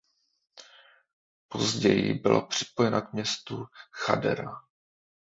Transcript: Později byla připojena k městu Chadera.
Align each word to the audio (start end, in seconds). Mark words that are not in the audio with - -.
Později 1.47 2.13
byla 2.13 2.41
připojena 2.41 3.01
k 3.01 3.13
městu 3.13 3.65
Chadera. 4.05 4.53